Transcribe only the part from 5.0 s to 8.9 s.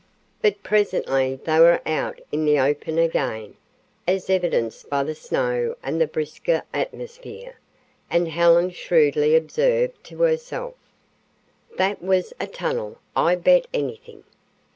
the snow and the brisker atmosphere, and Helen